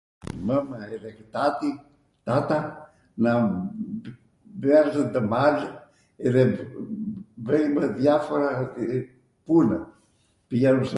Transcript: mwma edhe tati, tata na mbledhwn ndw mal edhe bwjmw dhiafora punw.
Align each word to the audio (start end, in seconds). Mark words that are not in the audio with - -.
mwma 0.45 0.77
edhe 0.95 1.09
tati, 1.35 1.69
tata 2.27 2.57
na 3.23 3.31
mbledhwn 4.53 5.07
ndw 5.09 5.21
mal 5.33 5.57
edhe 6.27 6.43
bwjmw 7.45 7.79
dhiafora 7.97 8.49
punw. 9.45 9.71